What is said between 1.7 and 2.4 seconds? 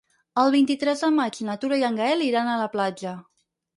i en Gaël